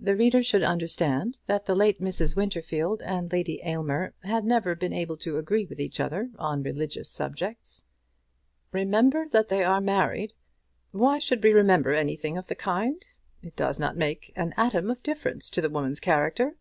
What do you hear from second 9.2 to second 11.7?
that they are married. Why should we